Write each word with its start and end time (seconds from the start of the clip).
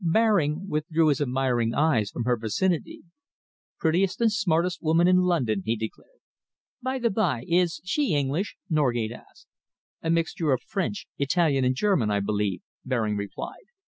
Baring 0.03 0.67
withdrew 0.67 1.09
his 1.09 1.21
admiring 1.21 1.75
eyes 1.75 2.09
from 2.09 2.23
her 2.23 2.35
vicinity. 2.35 3.03
"Prettiest 3.77 4.19
and 4.19 4.31
smartest 4.31 4.81
woman 4.81 5.07
in 5.07 5.17
London," 5.17 5.61
he 5.63 5.75
declared. 5.75 6.17
"By 6.81 6.97
the 6.97 7.11
by, 7.11 7.43
is 7.47 7.81
she 7.83 8.15
English?" 8.15 8.55
Norgate 8.67 9.11
asked. 9.11 9.45
"A 10.01 10.09
mixture 10.09 10.53
of 10.53 10.63
French, 10.63 11.05
Italian, 11.19 11.63
and 11.63 11.75
German, 11.75 12.09
I 12.09 12.19
believe," 12.19 12.61
Baring 12.83 13.15
replied. 13.15 13.65